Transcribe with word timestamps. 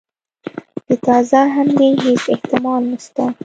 د 0.87 0.89
تازه 1.05 1.39
حملې 1.53 1.89
هیڅ 2.03 2.23
احتمال 2.33 2.81
نسته. 2.91 3.23